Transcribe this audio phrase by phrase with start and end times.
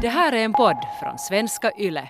[0.00, 2.08] Det här är en podd från svenska YLE.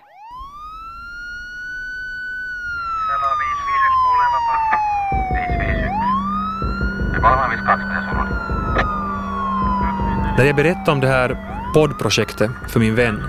[10.38, 11.36] När jag berättade om det här
[11.74, 13.22] poddprojektet för min vän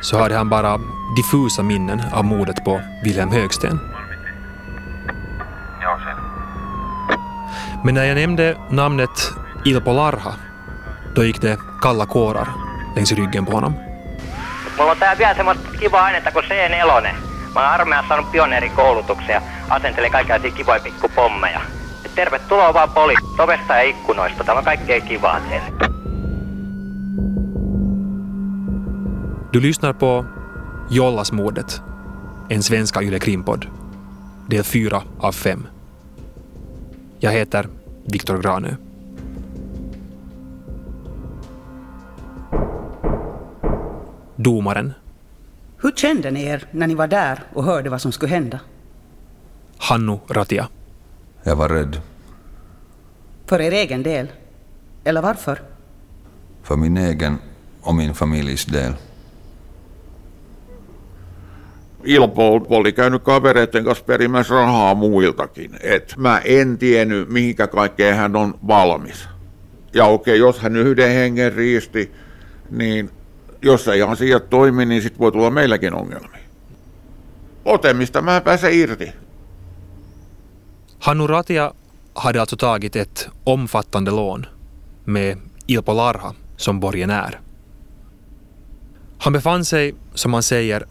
[0.00, 0.78] så hade han bara
[1.16, 3.78] diffusa minnen av mordet på Wilhelm Högsten.
[7.84, 9.32] Men när jag nämnde namnet
[9.64, 10.34] Ilpo Larha,
[11.14, 12.65] då gick det kalla kårar
[12.96, 13.74] längs ryggen på honom.
[14.78, 17.14] Mulla on tää vielä semmoista kivaa ainetta kuin C4.
[17.54, 21.60] Mä oon armeijassa saanut pioneerikoulutuksen ja asentelen kaikenlaisia kivoja pikkupommeja.
[22.04, 24.44] Et tervetuloa vaan poliisi, ovesta ja ikkunoista.
[24.44, 25.66] Täällä on kaikkea kivaa teille.
[29.52, 30.24] Du lyssnar på
[30.90, 31.82] Jollasmordet,
[32.50, 33.62] en svenska Yle Krimpodd.
[34.50, 35.62] Del 4 av 5.
[37.20, 37.68] Jag heter
[38.12, 38.85] Viktor Granö.
[44.46, 44.94] Domaren,
[45.82, 48.60] Hur kände ni er när ni var där och hörde vad som skulle hända?
[49.78, 50.68] Hannu Ratia.
[51.42, 52.00] Jag var rädd.
[53.46, 54.32] För er egen del?
[55.04, 55.62] Eller varför?
[56.62, 57.38] För min egen
[57.80, 58.92] och min familjs del.
[62.04, 65.78] Ilpo oli käynyt kavereiden kanssa perimässä rahaa muiltakin.
[65.80, 69.28] Et mä en tiennyt, mihinkä kaikkeen hän on valmis.
[69.92, 72.12] Ja okei, jos hän yhden hengen riisti,
[72.70, 73.10] niin
[73.62, 76.40] jos ei asiat toimi, niin sitten voi tulla meilläkin ongelmia.
[77.64, 79.12] Otemista mä en pääse irti.
[80.98, 81.74] Hannu Ratia
[82.14, 84.46] hade alltså tagit ett omfattande lån
[85.04, 87.40] med Ilpo Larha som borgenär.
[89.18, 90.86] Han befann sig, som man säger,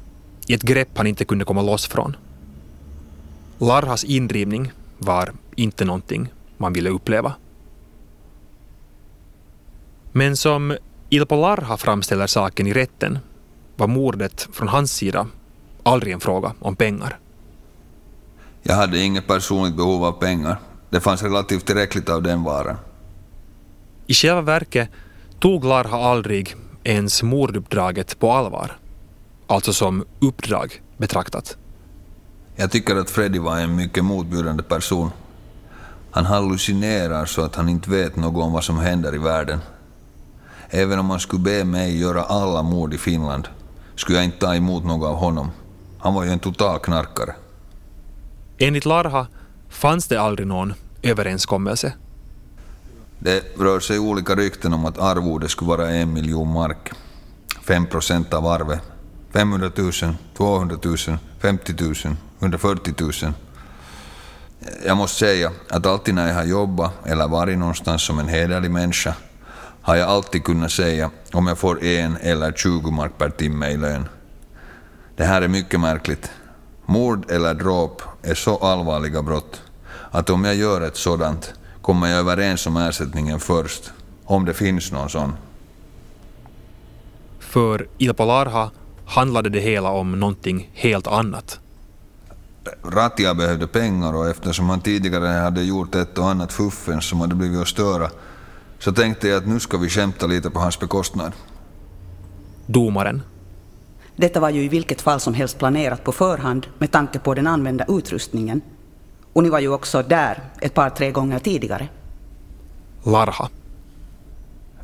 [0.47, 2.15] i ett grepp han inte kunde komma loss från.
[3.59, 7.35] Larhas indrivning var inte någonting man ville uppleva.
[10.11, 10.77] Men som
[11.15, 13.19] Ilpo Larha framställer saken i rätten
[13.75, 15.27] var mordet från hans sida
[15.83, 17.19] aldrig en fråga om pengar.
[18.63, 20.59] Jag hade inget personligt behov av pengar.
[20.89, 22.77] Det fanns relativt tillräckligt av den varan.
[24.07, 24.89] I själva verket
[25.39, 28.77] tog Larha aldrig ens morduppdraget på allvar.
[29.47, 31.57] Alltså som uppdrag betraktat.
[32.55, 35.09] Jag tycker att Freddy var en mycket motbjudande person.
[36.11, 39.59] Han hallucinerar så att han inte vet något om vad som händer i världen.
[40.75, 43.47] Även om han skulle be mig göra alla mord i Finland
[43.95, 45.51] skulle jag inte ta emot något av honom.
[45.99, 47.35] Han var ju en total knarkare.
[48.57, 49.27] Enligt Larha
[49.69, 51.93] fanns det aldrig någon överenskommelse.
[53.19, 56.91] Det rör sig olika rykten om att arvodet skulle vara en miljon mark.
[57.61, 58.81] Fem procent av arvet.
[59.33, 59.91] 500 000,
[60.37, 60.97] 200 000,
[61.39, 61.93] 50 000,
[62.39, 63.11] 140 000.
[64.85, 68.71] Jag måste säga att alltid när jag har jobbat eller varit någonstans som en hederlig
[68.71, 69.15] människa
[69.85, 73.77] har jag alltid kunnat säga om jag får en eller 20 mark per timme i
[73.77, 74.05] lön.
[75.15, 76.31] Det här är mycket märkligt.
[76.85, 79.61] Mord eller dråp är så allvarliga brott
[80.11, 83.91] att om jag gör ett sådant kommer jag överens om ersättningen först,
[84.23, 85.33] om det finns någon sån.
[87.39, 88.71] För Ilpo Larha
[89.05, 91.59] handlade det hela om någonting helt annat.
[92.83, 97.35] Ratia behövde pengar och eftersom han tidigare hade gjort ett och annat fuffens som hade
[97.35, 98.09] blivit att störa
[98.79, 101.33] så tänkte jag att nu ska vi skämta lite på hans bekostnad.
[102.65, 103.21] Domaren,
[104.15, 107.47] Detta var ju i vilket fall som helst planerat på förhand med tanke på den
[107.47, 108.61] använda utrustningen.
[109.33, 111.87] Och ni var ju också där ett par, tre gånger tidigare.
[113.03, 113.49] Larha.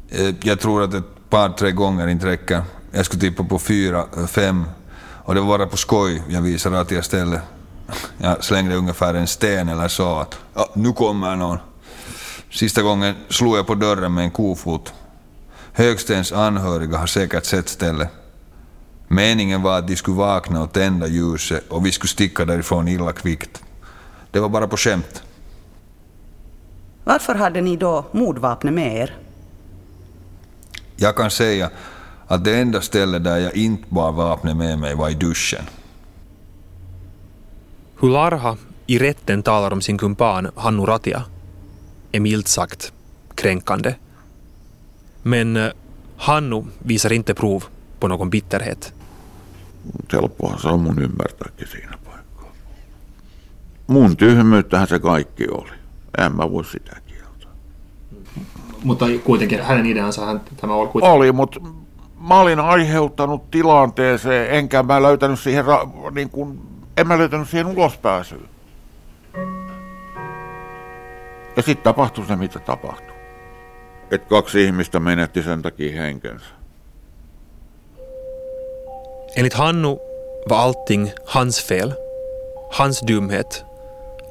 [0.09, 2.63] Eh, Jag tror att ett par, tre gånger inte räcker.
[2.91, 4.63] Jag skulle tippa på fyra, eh, fem.
[5.23, 7.41] Och det var bara på skoj jag visade Ratia stället.
[8.18, 11.58] Jag slängde ungefär en sten eller så att ja, nu kommer någon.
[12.51, 14.94] Sista gången slog jag på dörren med en kofot.
[15.73, 18.09] Högstens anhöriga har säkert sett stället.
[19.07, 23.11] Meningen var att de skulle vakna och tända ljuset och vi skulle sticka därifrån illa
[23.11, 23.63] kvickt.
[24.31, 25.23] Det var bara på skämt.
[27.03, 29.17] Varför hade ni då mordvapnet med er?
[30.95, 31.69] Jag kan säga
[32.28, 35.64] att det enda stället där jag inte bar vapnet med mig var i duschen.
[37.99, 41.23] Hur Larha i rätten talar om sin kumpan Hannu Ratia
[42.11, 42.93] är milt sagt
[43.35, 43.96] kränkande.
[45.23, 45.72] Men eh,
[46.17, 47.63] Hannu visar inte prov
[47.99, 48.93] på någon bitterhet.
[50.13, 52.52] Helppohan se on mun ymmärtääkin siinä paikkaa.
[53.87, 55.72] Mun tyhmyyttähän se kaikki oli.
[56.17, 57.52] En mä voi sitä kieltää.
[58.84, 61.16] Mutta kuitenkin hänen ideansa hän, tämä oli kuitenkin...
[61.16, 61.59] Oli, mutta
[62.28, 66.61] mä olin aiheuttanut tilanteeseen, enkä mä löytänyt siihen, ra- niin kun,
[66.97, 68.47] en mä löytänyt siihen ulospääsyä.
[71.61, 73.16] Ja sitten tapahtui se, mitä tapahtui.
[74.11, 76.46] Et kaksi ihmistä menetti sen takia henkensä.
[79.35, 79.99] Enligt Hannu
[80.49, 81.91] var allting hans fel,
[82.72, 83.66] hans dumhet,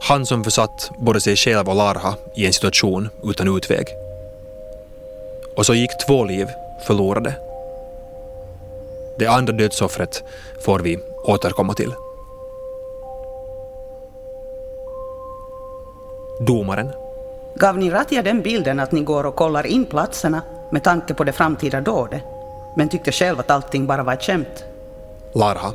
[0.00, 3.86] han som försatt både sig själv och Larha i en situation utan utväg.
[5.56, 6.48] Och så gick två liv
[6.86, 7.34] förlorade.
[9.18, 10.24] Det andra dödsoffret
[10.64, 11.94] får vi återkomma till.
[16.40, 17.09] Domaren.
[17.60, 21.24] Gav ni Ratia den bilden att ni går och kollar in platserna med tanke på
[21.24, 22.22] det framtida dådet,
[22.76, 24.64] men tyckte själv att allting bara var ett skämt?
[25.34, 25.72] Larha.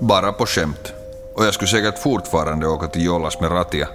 [0.00, 0.92] Bara på skämt.
[1.34, 3.88] Och jag skulle säkert fortfarande åka till Jollas med Ratia,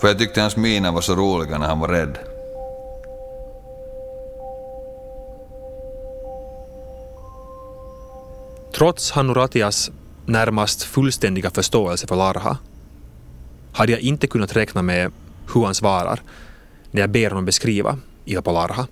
[0.00, 2.18] för jag tyckte hans miner var så roliga när han var rädd.
[8.74, 9.90] Trots Hannu Ratias
[10.26, 12.56] närmast fullständiga förståelse för Larha
[13.72, 15.12] hade jag inte kunnat räkna med
[15.54, 16.20] hur han svarar
[16.92, 18.86] när jag ber honom beskriva Ilpo Larha.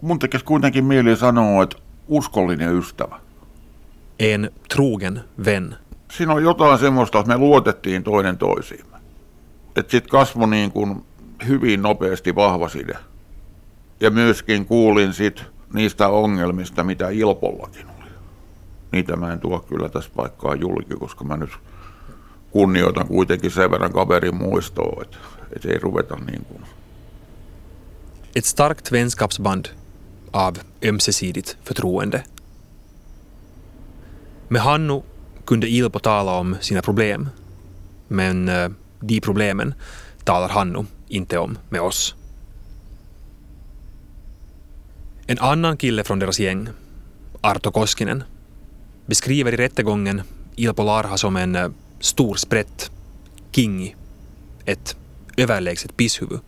[0.00, 1.76] Mun tekisi kuitenkin mieli sanoa, että
[2.08, 3.20] uskollinen ystävä.
[4.18, 5.76] En trogen vän.
[6.10, 8.96] Siinä on jotain semmoista, että me luotettiin toinen toisiimme.
[9.76, 11.04] Että sit kasvoi niin kuin
[11.48, 12.96] hyvin nopeasti vahva side.
[14.00, 18.10] Ja myöskin kuulin sit niistä ongelmista, mitä Ilpollakin oli.
[18.92, 21.50] Niitä mä en tuo kyllä tässä paikkaa julki, koska mä nyt
[22.50, 25.16] kunnioitan kuitenkin sen verran kaverin muistoa, että,
[25.52, 26.62] että ei ruveta niin kuin
[28.36, 29.66] Ett starkt vänskapsband
[30.32, 32.24] av ömsesidigt förtroende.
[34.48, 35.02] Med Hannu
[35.44, 37.28] kunde Ilpo tala om sina problem,
[38.08, 38.70] men eh,
[39.00, 39.74] de problemen
[40.24, 42.16] talar Hannu inte om med oss.
[45.26, 46.68] En annan kille från deras gäng,
[47.40, 48.24] Arto Koskinen,
[49.06, 50.22] beskriver i rättegången
[50.56, 51.70] Ilpo Larha som en eh,
[52.00, 52.90] stor sprätt,
[53.52, 53.94] kingi,
[54.64, 54.96] ett
[55.40, 56.38] överlägset pisshuvud.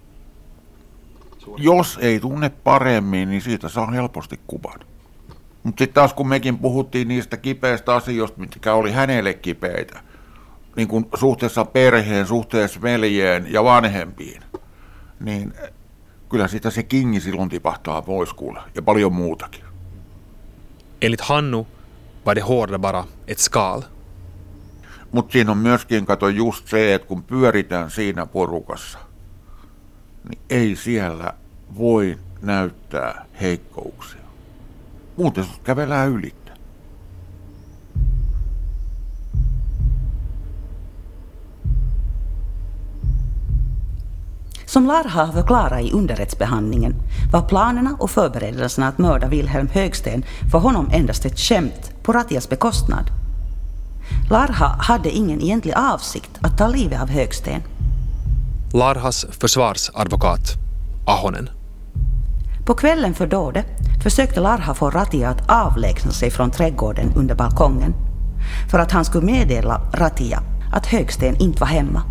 [1.56, 4.80] jos ei tunne paremmin, niin siitä saa helposti kuvan.
[5.62, 10.00] Mutta sitten taas kun mekin puhuttiin niistä kipeistä asioista, mitkä oli hänelle kipeitä,
[10.76, 14.42] niin kuin suhteessa perheen, suhteessa veljeen ja vanhempiin,
[15.20, 15.54] niin
[16.28, 19.64] kyllä sitä se kingi silloin tipahtaa pois kuule, ja paljon muutakin.
[21.02, 21.66] Enligt Hannu
[22.26, 23.82] var det hårda bara ett skal.
[25.12, 28.98] Mutta siinä on myöskin, kato just se, että kun pyöritään siinä porukassa,
[30.28, 31.32] niin ei siellä
[31.78, 34.20] voi näyttää heikkouksia.
[35.16, 36.52] Muuten sut kävelään ylittä.
[44.66, 46.94] Som Larha förklarade i underrättsbehandlingen
[47.32, 52.48] var planerna och förberedelserna att mörda Wilhelm Högsten för honom endast ett skämt på Ratias
[52.48, 53.10] bekostnad.
[54.30, 57.62] Larha hade ingen egentlig avsikt att ta livet av Högsten.
[58.74, 60.40] Larhas försvarsadvokat,
[61.06, 61.50] Ahonen.
[62.66, 63.66] På kvällen för dådet
[64.02, 67.94] försökte Larha få Ratia att avlägsna sig från trädgården under balkongen
[68.70, 70.42] för att han skulle meddela Ratia
[70.72, 72.02] att Högsten inte var hemma.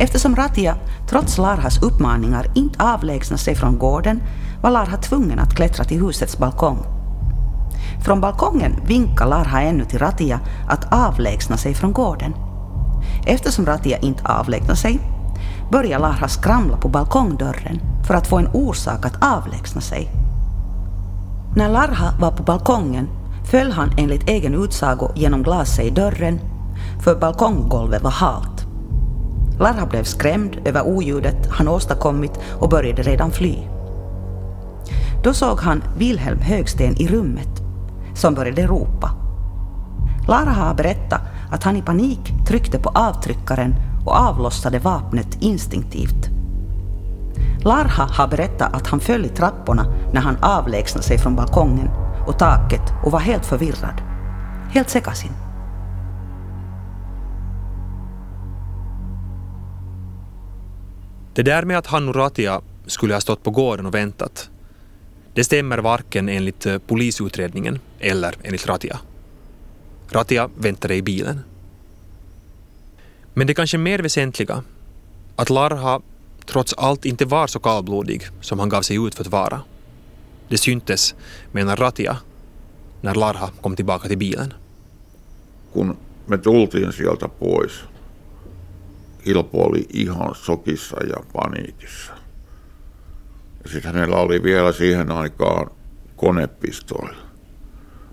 [0.00, 0.76] Eftersom Ratia,
[1.08, 4.22] trots Larhas uppmaningar, inte avlägsnade sig från gården
[4.62, 6.97] var Larha tvungen att klättra till husets balkong.
[8.04, 12.34] Från balkongen vinkade Larha ännu till Ratia att avlägsna sig från gården.
[13.26, 15.00] Eftersom Ratia inte avlägsnade sig
[15.72, 20.08] började Larha skramla på balkongdörren för att få en orsak att avlägsna sig.
[21.56, 23.08] När Larha var på balkongen
[23.50, 26.40] föll han enligt egen utsago genom glaset i dörren,
[27.00, 28.66] för balkonggolvet var halt.
[29.58, 33.58] Larha blev skrämd över oljudet han åstadkommit och började redan fly.
[35.24, 37.57] Då såg han Wilhelm Högsten i rummet,
[38.18, 39.10] som började ropa.
[40.28, 41.20] Larha har berättat
[41.50, 43.74] att han i panik tryckte på avtryckaren
[44.06, 46.28] och avlossade vapnet instinktivt.
[47.64, 51.90] Larha har berättat att han föll i trapporna när han avlägsnade sig från balkongen
[52.26, 54.02] och taket och var helt förvirrad.
[54.70, 55.32] Helt sekasin.
[61.34, 64.50] Det där med att Hannu Ratia skulle ha stått på gården och väntat,
[65.38, 69.00] det stämmer varken enligt eh, polisutredningen eller enligt Ratia.
[70.10, 71.40] Ratia väntade i bilen.
[73.34, 74.62] Men det kanske mer väsentliga,
[75.36, 76.00] att Larha
[76.46, 79.60] trots allt inte var så kallblodig som han gav sig ut för att vara.
[80.48, 81.14] Det syntes,
[81.52, 82.16] menar Ratia,
[83.00, 84.54] när Larha kom tillbaka till bilen.
[85.74, 87.72] Kun me tultiin sieltä pois,
[89.24, 92.17] Ilpo oli ihan sokissa ja paniikissa.
[93.72, 95.70] Sitten hänellä oli vielä siihen aikaan
[96.16, 97.16] konepistooli.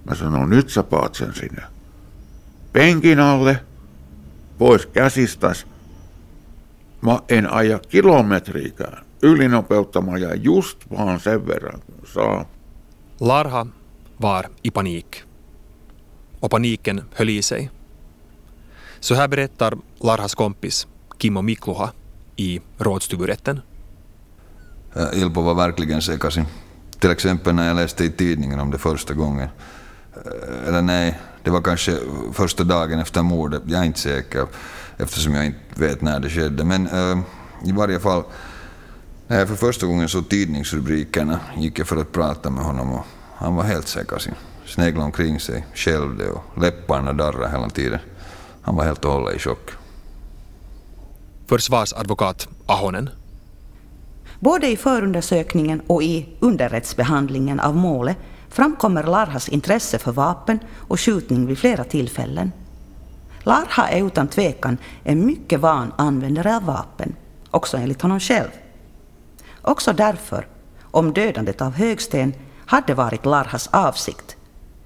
[0.06, 1.64] Mä sanoin, nyt sä paat sen sinne.
[2.74, 3.60] Penkin alle,
[4.58, 5.68] pois käsistäs.
[7.02, 12.46] Mä en aja kilometriikään ylinopeuttamaan ja just vaan sen verran kun saa.
[13.20, 13.66] Larha
[14.22, 15.26] var i panik.
[16.46, 17.70] och paniken höll i sig.
[19.00, 21.94] Så här berättar Larhas kompis Kimmo Mikluha
[22.38, 23.62] i rådstuvurätten.
[24.96, 26.46] Eh, Ilpo var verkligen sekaisin.
[27.00, 29.50] Till exempel när jag läste i tidningen om det första gången.
[30.14, 31.98] Eh, eller nej, det var kanske
[32.34, 33.62] första dagen efter mordet.
[33.66, 34.48] Jag är inte säker
[34.98, 36.64] eftersom jag inte vet när det skedde.
[36.64, 37.18] Men äh,
[37.70, 38.24] i varje fall,
[39.28, 43.06] när jag för första gången såg tidningsrubrikerna gick jag för att prata med honom och
[43.36, 44.34] han var helt sekaisin.
[44.66, 48.00] Sneglade omkring sig, skällde och läpparna darrade hela tiden.
[48.62, 49.72] Han var helt och hållet i chock.
[51.48, 53.10] Försvarsadvokat Ahonen.
[54.40, 58.18] Både i förundersökningen och i underrättsbehandlingen av målet
[58.50, 62.52] framkommer Larhas intresse för vapen och skjutning vid flera tillfällen.
[63.40, 67.16] Larha är utan tvekan en mycket van användare av vapen,
[67.52, 68.50] också enligt honom själv.
[69.62, 70.48] Också därför,
[70.82, 72.34] om dödandet av Högsten
[72.66, 74.38] hade varit Larhas avsikt,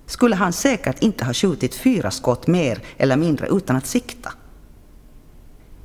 [0.05, 4.31] skulle han säkert inte ha skjutit fyra skott mer eller mindre utan att sikta.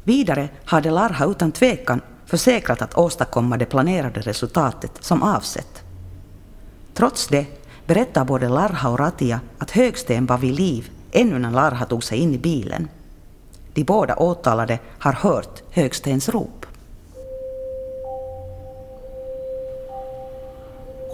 [0.04, 5.82] Vidare hade Larha utan tvekan försäkrat att åstadkomma det planerade resultatet som avsett.
[6.94, 7.46] Trots det
[7.86, 12.18] berättar både Larha och Ratia att Högsten var vid liv ännu när Larha tog sig
[12.18, 12.88] in i bilen.
[13.74, 16.66] De båda åtalade har hört Högstens rop.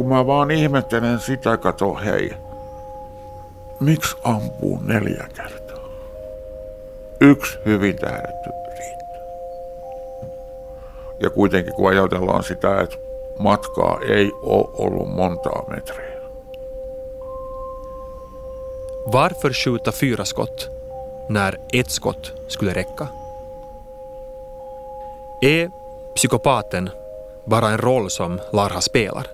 [0.00, 2.35] Kun mä vaan ihmettelen sitä, kato hei.
[3.81, 5.85] Miksi ampuu neljä kertaa?
[7.21, 8.50] Yksi hyvin tähdetty.
[11.21, 12.97] Ja kuitenkin kun ajatellaan sitä, että
[13.39, 16.11] matkaa ei ole ollut montaa metriä.
[19.12, 20.71] Varför skjuta fyra skott
[21.29, 23.07] när ett skott skulle räcka?
[25.43, 25.71] Är
[26.15, 26.91] psykopaten
[27.45, 29.27] bara en roll som Larha spelar?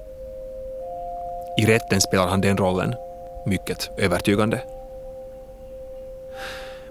[1.59, 2.95] I rätten spelar han den rollen
[3.47, 4.61] mycket övertygande.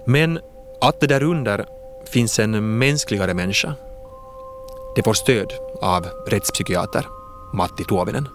[0.04, 0.38] Men
[0.80, 1.66] att det därunder
[2.04, 3.74] finns en mänskligare människa,
[4.96, 7.08] det får stöd av rättspsykiater
[7.52, 8.28] Matti Tuovinen.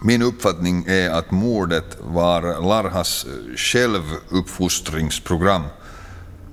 [0.00, 3.26] Min uppfattning är att mordet var Larhas
[3.56, 5.62] självuppfostringsprogram.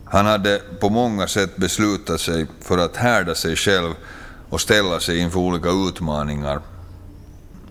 [0.05, 3.93] Han hade på många sätt beslutat sig för att härda sig själv
[4.49, 6.61] och ställa sig inför olika utmaningar.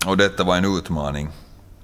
[0.05, 1.29] Och detta var en utmaning.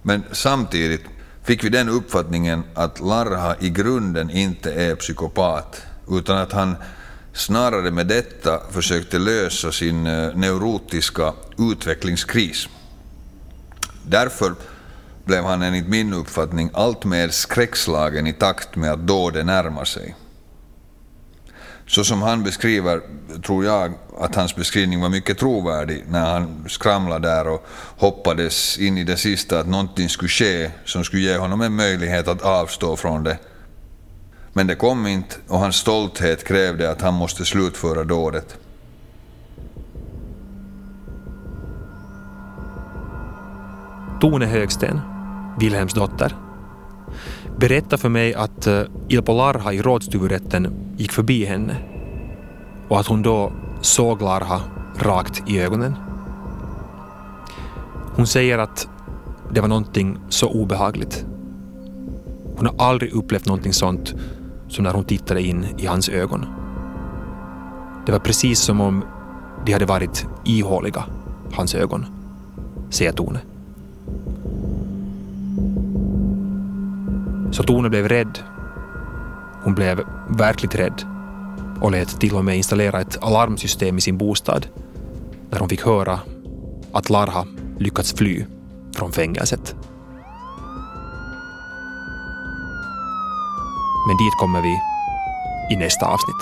[0.01, 1.03] Men samtidigt
[1.49, 6.75] fick vi den uppfattningen att Larha i grunden inte är psykopat, utan att han
[7.33, 12.67] snarare med detta försökte lösa sin eh, neurotiska utvecklingskris.
[14.03, 14.55] Därför
[15.25, 20.15] blev han enligt min uppfattning alltmer skräckslagen i takt med att dådet närmar sig.
[21.89, 23.01] Så som han beskriver
[23.45, 27.65] tror jag att hans beskrivning var mycket trovärdig när han skramlade där och
[27.97, 32.27] hoppades in i det sista att någonting skulle ske som skulle ge honom en möjlighet
[32.27, 33.37] att avstå från det.
[34.53, 38.57] Men det kom inte och hans stolthet krävde att han måste slutföra dådet.
[44.21, 45.01] Tone Högsten,
[45.59, 46.35] Wilhelms dotter,
[47.59, 51.75] berättade för mig att Il Ilpo Larha i rådstuvurätten gick förbi henne
[52.87, 53.51] och att hon då
[53.81, 54.61] såg Larha
[54.95, 55.95] rakt i ögonen.
[58.15, 58.87] Hon säger att
[59.51, 61.25] det var någonting så obehagligt.
[62.57, 64.15] Hon har aldrig upplevt någonting sånt
[64.67, 66.45] som när hon tittade in i hans ögon.
[68.05, 69.03] Det var precis som om
[69.65, 71.03] de hade varit ihåliga,
[71.53, 72.05] hans ögon,
[72.89, 73.39] säger Tone.
[77.51, 78.39] Så Tone blev rädd.
[79.63, 81.03] Hon blev verkligt rädd
[81.81, 84.67] och lät till och med installera ett alarmsystem i sin bostad
[85.49, 86.19] när hon fick höra
[86.91, 87.45] att Larha
[87.79, 88.45] lyckats fly
[88.95, 89.75] från fängelset.
[94.07, 94.79] Men dit kommer vi
[95.73, 96.35] i nästa avsnitt.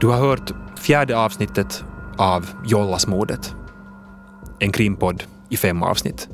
[0.00, 1.84] Du har hört fjärde avsnittet
[2.16, 3.54] av Jollasmordet
[4.60, 6.28] en krimpodd i fem avsnitt.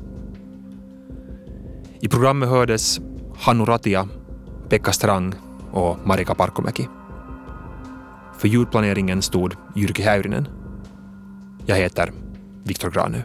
[1.99, 2.99] I programmet hördes
[3.35, 4.07] Hannu Ratia,
[4.69, 5.33] Pekka Strang
[5.71, 6.87] och Marika Parkomäki.
[8.37, 10.47] För ljudplaneringen stod Jyrki Häyrinen.
[11.65, 12.11] Jag heter
[12.63, 13.21] Viktor Granö.